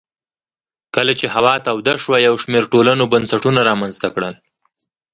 کله 0.95 1.13
چې 1.19 1.25
هوا 1.35 1.53
توده 1.65 1.93
شوه 2.03 2.17
یو 2.27 2.35
شمېر 2.43 2.63
ټولنو 2.73 3.03
بنسټونه 3.13 3.59
رامنځته 3.69 4.07
کړل 4.15 4.33